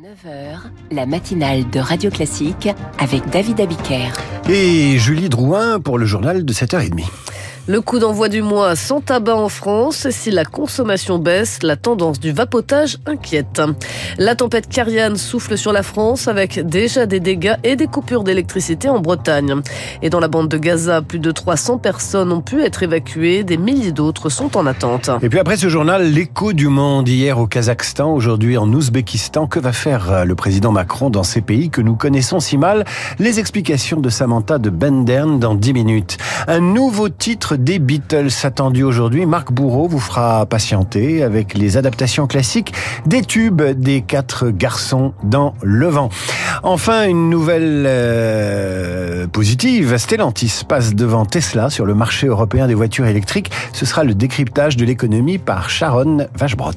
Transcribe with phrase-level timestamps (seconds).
[0.00, 0.60] 9h,
[0.92, 4.08] la matinale de Radio Classique avec David Abiker.
[4.48, 7.04] Et Julie Drouin pour le journal de 7h30.
[7.66, 10.08] Le coup d'envoi du mois sans tabac en France.
[10.10, 13.60] Si la consommation baisse, la tendance du vapotage inquiète.
[14.18, 18.88] La tempête Cariane souffle sur la France avec déjà des dégâts et des coupures d'électricité
[18.88, 19.56] en Bretagne.
[20.02, 23.44] Et dans la bande de Gaza, plus de 300 personnes ont pu être évacuées.
[23.44, 25.10] Des milliers d'autres sont en attente.
[25.22, 29.46] Et puis après ce journal, l'écho du monde hier au Kazakhstan, aujourd'hui en Ouzbékistan.
[29.46, 32.84] Que va faire euh, le président Macron dans ces pays que nous connaissons si mal?
[33.18, 36.18] Les explications de Samantha de Bendern dans 10 minutes.
[36.48, 39.26] Un nouveau titre des Beatles attendu aujourd'hui.
[39.26, 42.72] Marc Bourreau vous fera patienter avec les adaptations classiques
[43.06, 46.10] des tubes des quatre garçons dans le vent.
[46.62, 49.96] Enfin, une nouvelle euh, positive.
[49.96, 53.50] Stellantis passe devant Tesla sur le marché européen des voitures électriques.
[53.72, 56.72] Ce sera le décryptage de l'économie par Sharon Vachebrot.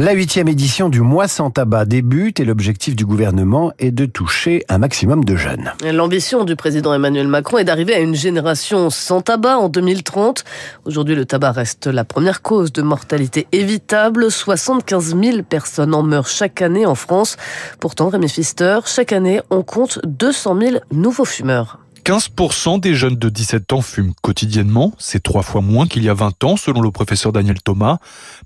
[0.00, 4.64] La huitième édition du mois sans tabac débute et l'objectif du gouvernement est de toucher
[4.68, 5.72] un maximum de jeunes.
[5.84, 10.44] L'ambition du président Emmanuel Macron est d'arriver à une génération sans tabac en 2030.
[10.84, 14.30] Aujourd'hui, le tabac reste la première cause de mortalité évitable.
[14.30, 17.36] 75 000 personnes en meurent chaque année en France.
[17.80, 21.80] Pourtant, Rémi Pfister, chaque année, on compte 200 000 nouveaux fumeurs.
[22.08, 24.94] 15% des jeunes de 17 ans fument quotidiennement.
[24.96, 27.98] C'est trois fois moins qu'il y a 20 ans, selon le professeur Daniel Thomas.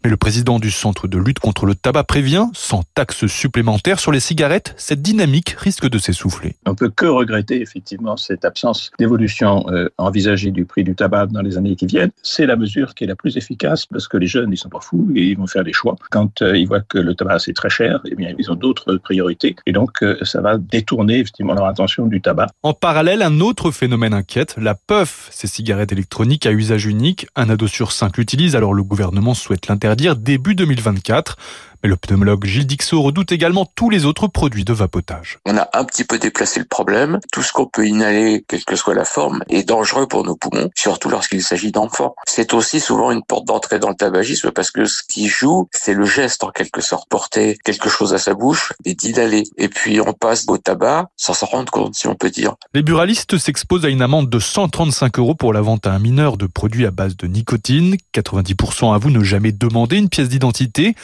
[0.03, 4.11] Mais le président du Centre de lutte contre le tabac prévient, sans taxe supplémentaire sur
[4.11, 6.57] les cigarettes, cette dynamique risque de s'essouffler.
[6.67, 11.43] On peut que regretter effectivement cette absence d'évolution euh, envisagée du prix du tabac dans
[11.43, 12.11] les années qui viennent.
[12.25, 14.81] C'est la mesure qui est la plus efficace parce que les jeunes, ils sont pas
[14.81, 15.95] fous et ils vont faire des choix.
[16.11, 18.97] Quand euh, ils voient que le tabac c'est très cher, eh bien ils ont d'autres
[18.97, 22.49] priorités et donc euh, ça va détourner effectivement leur attention du tabac.
[22.65, 27.27] En parallèle, un autre autre phénomène inquiète, la puff, ces cigarettes électroniques à usage unique.
[27.37, 31.37] Un ado sur cinq l'utilise, alors le gouvernement souhaite l'interdire début 2024.
[31.83, 35.39] Mais le pneumologue Gilles Dixot redoute également tous les autres produits de vapotage.
[35.47, 37.19] On a un petit peu déplacé le problème.
[37.33, 40.71] Tout ce qu'on peut inhaler, quelle que soit la forme, est dangereux pour nos poumons,
[40.77, 42.15] surtout lorsqu'il s'agit d'enfants.
[42.27, 45.95] C'est aussi souvent une porte d'entrée dans le tabagisme parce que ce qui joue, c'est
[45.95, 47.09] le geste en quelque sorte.
[47.09, 49.43] Porter quelque chose à sa bouche et d'inhaler.
[49.57, 52.55] Et puis on passe au tabac sans s'en rendre compte, si on peut dire.
[52.75, 56.37] Les buralistes s'exposent à une amende de 135 euros pour la vente à un mineur
[56.37, 57.97] de produits à base de nicotine.
[58.15, 60.95] 90% avouent ne jamais demander une pièce d'identité.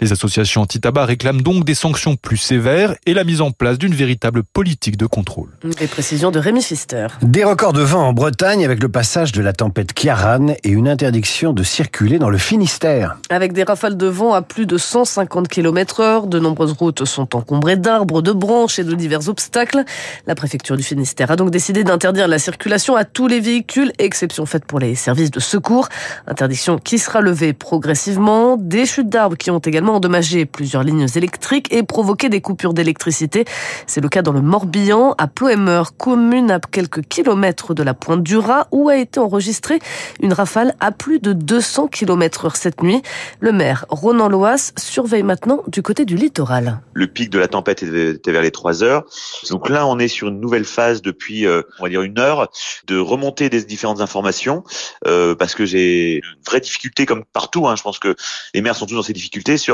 [0.00, 3.94] Les associations anti-tabac réclament donc des sanctions plus sévères et la mise en place d'une
[3.94, 5.50] véritable politique de contrôle.
[5.78, 7.06] Des précisions de Rémi Fister.
[7.22, 10.88] Des records de vent en Bretagne avec le passage de la tempête Kiaran et une
[10.88, 13.18] interdiction de circuler dans le Finistère.
[13.30, 17.36] Avec des rafales de vent à plus de 150 km heure, de nombreuses routes sont
[17.36, 19.84] encombrées d'arbres, de branches et de divers obstacles.
[20.26, 24.46] La préfecture du Finistère a donc décidé d'interdire la circulation à tous les véhicules, exception
[24.46, 25.88] faite pour les services de secours.
[26.26, 28.56] Interdiction qui sera levée progressivement.
[28.56, 33.44] Des chutes d'arbres qui ont également endommagé plusieurs lignes électriques et provoqué des coupures d'électricité.
[33.86, 38.22] C'est le cas dans le Morbihan, à Ploemer, commune à quelques kilomètres de la pointe
[38.22, 39.78] du Raz, où a été enregistrée
[40.20, 43.02] une rafale à plus de 200 km heure cette nuit.
[43.40, 46.80] Le maire, Ronan Loas, surveille maintenant du côté du littoral.
[46.92, 49.04] Le pic de la tempête était vers les 3 heures.
[49.50, 52.50] Donc là, on est sur une nouvelle phase depuis, euh, on va dire, une heure
[52.86, 54.64] de remonter des différentes informations,
[55.06, 58.14] euh, parce que j'ai une vraie difficulté, comme partout, hein, je pense que
[58.54, 59.73] les maires sont tous dans ces difficultés, sur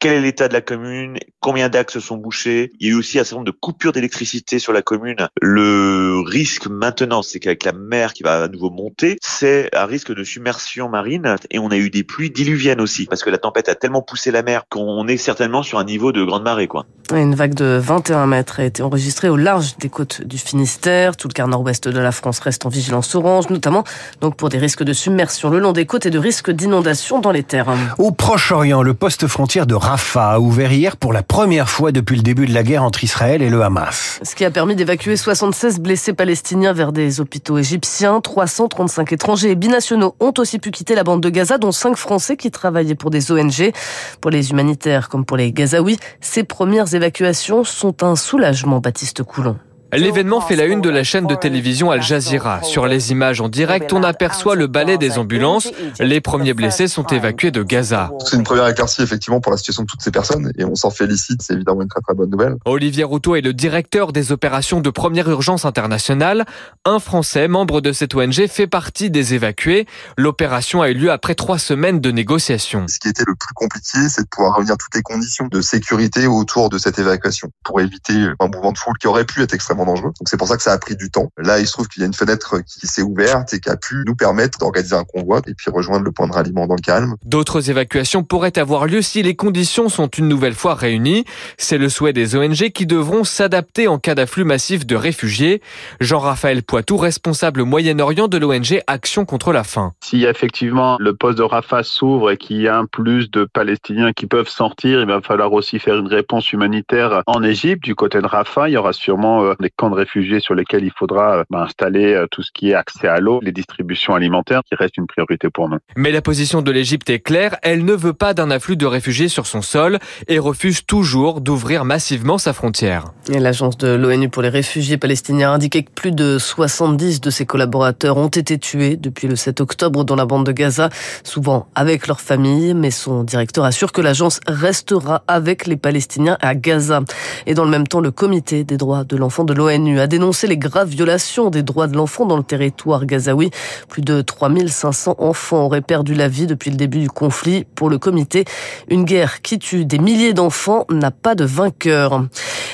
[0.00, 2.72] quel est l'état de la commune, combien d'axes sont bouchés?
[2.80, 5.28] Il y a eu aussi un certain nombre de coupures d'électricité sur la commune.
[5.42, 10.12] Le risque maintenant, c'est qu'avec la mer qui va à nouveau monter, c'est un risque
[10.14, 13.68] de submersion marine et on a eu des pluies diluviennes aussi parce que la tempête
[13.68, 16.86] a tellement poussé la mer qu'on est certainement sur un niveau de grande marée, quoi.
[17.12, 21.16] Une vague de 21 mètres a été enregistrée au large des côtes du Finistère.
[21.16, 23.84] Tout le quart nord-ouest de la France reste en vigilance orange, notamment
[24.20, 27.32] donc pour des risques de submersion le long des côtes et de risques d'inondation dans
[27.32, 27.74] les terres.
[27.98, 32.14] Au Proche-Orient, le poste frontière de Rafah a ouvert hier pour la première fois depuis
[32.14, 34.20] le début de la guerre entre Israël et le Hamas.
[34.22, 38.20] Ce qui a permis d'évacuer 76 blessés palestiniens vers des hôpitaux égyptiens.
[38.20, 42.36] 335 étrangers et binationaux ont aussi pu quitter la bande de Gaza, dont 5 Français
[42.36, 43.72] qui travaillaient pour des ONG.
[44.20, 49.56] Pour les humanitaires comme pour les Gazaouis, ces premières évacuations sont un soulagement, Baptiste Coulon.
[49.92, 52.62] L'événement fait la une de la chaîne de télévision Al Jazeera.
[52.62, 55.68] Sur les images en direct, on aperçoit le balai des ambulances.
[55.98, 58.12] Les premiers blessés sont évacués de Gaza.
[58.24, 60.90] C'est une première éclaircie effectivement pour la situation de toutes ces personnes et on s'en
[60.90, 61.42] félicite.
[61.42, 62.56] C'est évidemment une très très bonne nouvelle.
[62.66, 66.44] Olivier Routot est le directeur des opérations de première urgence internationale.
[66.84, 69.86] Un Français, membre de cette ONG, fait partie des évacués.
[70.16, 72.86] L'opération a eu lieu après trois semaines de négociations.
[72.86, 76.28] Ce qui était le plus compliqué, c'est de pouvoir réunir toutes les conditions de sécurité
[76.28, 79.79] autour de cette évacuation pour éviter un mouvement de foule qui aurait pu être extrêmement
[79.80, 80.12] extrêmement dangereux.
[80.18, 81.30] Donc c'est pour ça que ça a pris du temps.
[81.38, 83.76] Là, il se trouve qu'il y a une fenêtre qui s'est ouverte et qui a
[83.76, 86.82] pu nous permettre d'organiser un convoi et puis rejoindre le point de ralliement dans le
[86.82, 87.16] calme.
[87.24, 91.24] D'autres évacuations pourraient avoir lieu si les conditions sont une nouvelle fois réunies.
[91.58, 95.60] C'est le souhait des ONG qui devront s'adapter en cas d'afflux massif de réfugiés.
[96.00, 99.92] Jean-Raphaël Poitou, responsable Moyen-Orient de l'ONG Action contre la faim.
[100.00, 104.12] Si effectivement le poste de Rafah s'ouvre et qu'il y a un plus de Palestiniens
[104.12, 107.84] qui peuvent sortir, il va falloir aussi faire une réponse humanitaire en Égypte.
[107.84, 110.84] Du côté de Rafah, il y aura sûrement euh, des camps de réfugiés sur lesquels
[110.84, 114.14] il faudra euh, bah, installer euh, tout ce qui est accès à l'eau, les distributions
[114.14, 115.78] alimentaires qui reste une priorité pour nous.
[115.96, 119.28] Mais la position de l'Égypte est claire, elle ne veut pas d'un afflux de réfugiés
[119.28, 123.04] sur son sol et refuse toujours d'ouvrir massivement sa frontière.
[123.28, 127.46] L'agence de l'ONU pour les réfugiés palestiniens a indiqué que plus de 70 de ses
[127.46, 130.88] collaborateurs ont été tués depuis le 7 octobre dans la bande de Gaza,
[131.22, 136.54] souvent avec leur famille, mais son directeur assure que l'agence restera avec les Palestiniens à
[136.54, 137.02] Gaza.
[137.46, 140.46] Et dans le même temps, le comité des droits de l'enfant de l'ONU a dénoncé
[140.46, 143.50] les graves violations des droits de l'enfant dans le territoire gazaoui.
[143.88, 147.66] Plus de 3500 enfants auraient perdu la vie depuis le début du conflit.
[147.74, 148.46] Pour le comité,
[148.88, 152.24] une guerre qui tue des milliers d'enfants n'a pas de vainqueur.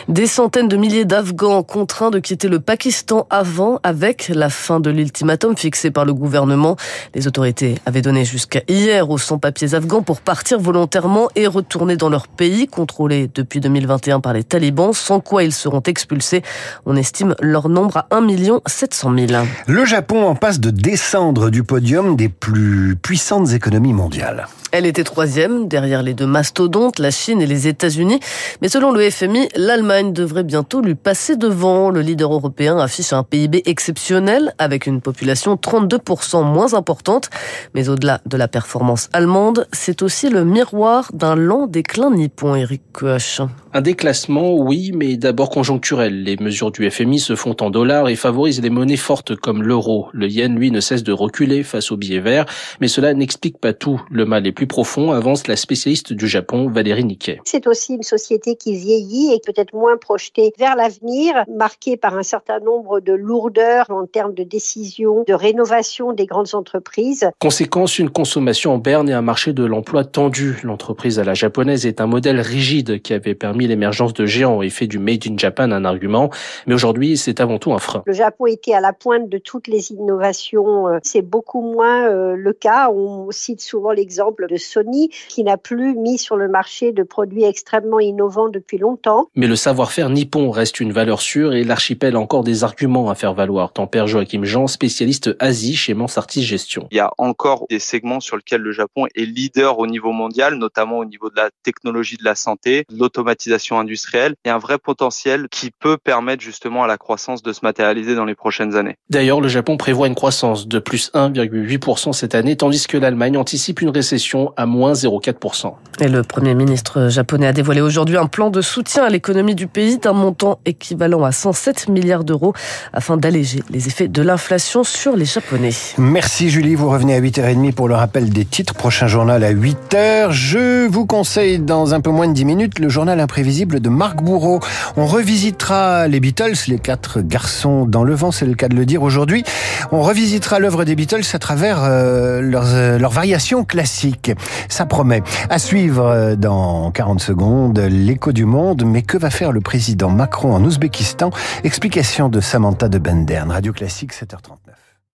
[0.08, 4.88] Des centaines de milliers d'Afghans contraints de quitter le Pakistan avant, avec la fin de
[4.88, 6.76] l'ultimatum fixé par le gouvernement.
[7.16, 12.08] Les autorités avaient donné jusqu'à hier aux sans-papiers afghans pour partir volontairement et retourner dans
[12.08, 16.42] leur pays, contrôlé depuis 2021 par les talibans, sans quoi ils seront expulsés.
[16.84, 18.26] On estime leur nombre à 1
[18.66, 19.44] 700 000.
[19.66, 24.46] Le Japon en passe de descendre du podium des plus puissantes économies mondiales.
[24.72, 28.20] Elle était troisième, derrière les deux mastodontes, la Chine et les États-Unis.
[28.60, 31.88] Mais selon le FMI, l'Allemagne devrait bientôt lui passer devant.
[31.88, 37.30] Le leader européen affiche un PIB exceptionnel, avec une population 32% moins importante.
[37.74, 42.82] Mais au-delà de la performance allemande, c'est aussi le miroir d'un lent déclin nippon, Eric
[42.92, 43.40] Koch.
[43.72, 46.24] Un déclassement, oui, mais d'abord conjoncturel.
[46.24, 50.08] Les mesures du FMI se font en dollars et favorisent les monnaies fortes comme l'euro.
[50.12, 52.46] Le yen, lui, ne cesse de reculer face au billet vert,
[52.80, 54.02] mais cela n'explique pas tout.
[54.10, 57.40] Le mal est plus profond, avance la spécialiste du Japon, Valérie Niquet.
[57.44, 62.22] C'est aussi une société qui vieillit et peut-être moins projetée vers l'avenir, marquée par un
[62.22, 67.28] certain nombre de lourdeurs en termes de décisions, de rénovation des grandes entreprises.
[67.38, 70.58] Conséquence, une consommation en berne et un marché de l'emploi tendu.
[70.62, 74.70] L'entreprise à la japonaise est un modèle rigide qui avait permis l'émergence de géants et
[74.70, 76.30] fait du Made in Japan un argument.
[76.66, 78.02] Mais aujourd'hui, c'est avant tout un frein.
[78.06, 80.88] Le Japon était à la pointe de toutes les innovations.
[80.88, 82.90] Euh, c'est beaucoup moins euh, le cas.
[82.90, 87.44] On cite souvent l'exemple de Sony qui n'a plus mis sur le marché de produits
[87.44, 89.28] extrêmement innovants depuis longtemps.
[89.34, 93.14] Mais le savoir-faire nippon reste une valeur sûre et l'archipel a encore des arguments à
[93.14, 93.72] faire valoir.
[93.72, 96.88] Tempère Joachim Jean, spécialiste Asie chez Mansartis Gestion.
[96.90, 100.54] Il y a encore des segments sur lesquels le Japon est leader au niveau mondial,
[100.54, 104.78] notamment au niveau de la technologie de la santé, de l'automatisation industrielle et un vrai
[104.78, 108.96] potentiel qui peut permettre justement à la croissance de se matérialiser dans les prochaines années.
[109.10, 113.80] D'ailleurs, le Japon prévoit une croissance de plus 1,8% cette année, tandis que l'Allemagne anticipe
[113.80, 115.74] une récession à moins 0,4%.
[116.00, 119.66] Et le Premier ministre japonais a dévoilé aujourd'hui un plan de soutien à l'économie du
[119.66, 122.52] pays d'un montant équivalent à 107 milliards d'euros
[122.92, 125.70] afin d'alléger les effets de l'inflation sur les Japonais.
[125.98, 128.74] Merci Julie, vous revenez à 8h30 pour le rappel des titres.
[128.74, 130.30] Prochain journal à 8h.
[130.30, 134.22] Je vous conseille dans un peu moins de 10 minutes le journal imprévisible de Marc
[134.22, 134.60] Bourreau.
[134.96, 138.84] On revisitera les Beatles, les quatre garçons dans le vent, c'est le cas de le
[138.84, 139.44] dire aujourd'hui.
[139.92, 144.32] On revisitera l'œuvre des Beatles à travers euh, leurs, euh, leurs variations classiques.
[144.68, 145.22] Ça promet.
[145.50, 148.82] À suivre euh, dans 40 secondes, l'écho du monde.
[148.84, 151.30] Mais que va faire le président Macron en Ouzbékistan?
[151.62, 154.65] Explication de Samantha de Bendern, Radio Classique 7h30.